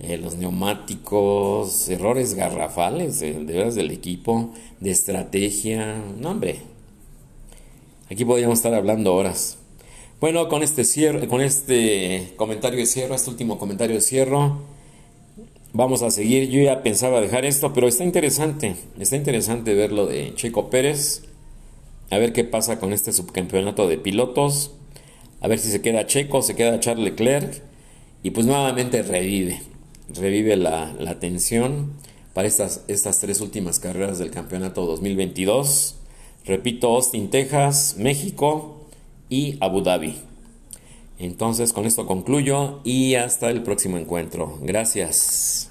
eh, 0.01 0.19
los 0.19 0.37
neumáticos, 0.37 1.89
errores 1.89 2.35
garrafales 2.35 3.21
de, 3.21 3.45
de 3.45 3.71
del 3.71 3.91
equipo, 3.91 4.51
de 4.81 4.91
estrategia, 4.91 6.03
no 6.19 6.31
hombre, 6.31 6.61
aquí 8.11 8.25
podríamos 8.25 8.59
estar 8.59 8.75
hablando 8.75 9.15
horas. 9.15 9.59
Bueno, 10.19 10.49
con 10.49 10.63
este, 10.63 10.85
cierre, 10.85 11.29
con 11.29 11.43
este 11.43 12.33
comentario 12.37 12.79
de 12.79 12.87
cierre, 12.87 13.15
este 13.15 13.31
último 13.31 13.59
comentario 13.59 13.97
de 13.97 14.01
cierre, 14.01 14.51
Vamos 15.79 16.01
a 16.01 16.11
seguir, 16.11 16.49
yo 16.49 16.63
ya 16.63 16.83
pensaba 16.83 17.21
dejar 17.21 17.45
esto, 17.45 17.75
pero 17.75 17.87
está 17.87 18.03
interesante, 18.03 18.77
está 18.99 19.15
interesante 19.15 19.75
ver 19.75 19.93
lo 19.93 20.07
de 20.07 20.33
Checo 20.35 20.71
Pérez, 20.71 21.25
a 22.09 22.17
ver 22.17 22.33
qué 22.33 22.45
pasa 22.45 22.81
con 22.81 22.95
este 22.95 23.13
subcampeonato 23.13 23.87
de 23.87 23.99
pilotos, 23.99 24.71
a 25.43 25.49
ver 25.49 25.59
si 25.59 25.71
se 25.71 25.83
queda 25.83 26.07
Checo, 26.07 26.41
se 26.41 26.57
queda 26.57 26.81
Charles 26.81 27.05
Leclerc, 27.05 27.63
y 28.23 28.31
pues 28.31 28.47
nuevamente 28.47 29.03
revive, 29.03 29.61
revive 30.15 30.57
la, 30.57 30.95
la 30.99 31.21
tensión 31.21 31.93
para 32.33 32.49
estas, 32.49 32.85
estas 32.89 33.21
tres 33.21 33.43
últimas 33.43 33.79
carreras 33.79 34.19
del 34.19 34.31
campeonato 34.31 34.87
2022. 34.87 35.97
Repito, 36.47 36.89
Austin, 36.89 37.29
Texas, 37.29 37.97
México 37.99 38.87
y 39.29 39.59
Abu 39.61 39.83
Dhabi. 39.83 40.17
Entonces 41.19 41.73
con 41.73 41.87
esto 41.87 42.07
concluyo 42.07 42.81
y 42.85 43.15
hasta 43.15 43.51
el 43.51 43.63
próximo 43.63 43.99
encuentro. 43.99 44.59
Gracias. 44.63 45.71